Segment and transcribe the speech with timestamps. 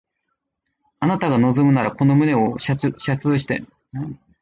[0.99, 2.89] あなたが望むならこの胸を射通
[3.37, 3.63] して